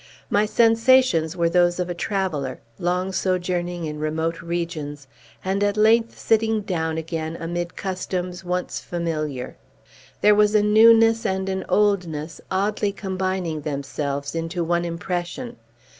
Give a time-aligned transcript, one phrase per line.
[0.31, 5.07] My sensations were those of a traveller, long sojourning in remote regions,
[5.45, 9.57] and at length sitting down again amid customs once familiar.
[10.21, 15.57] There was a newness and an oldness oddly combining themselves into one impression.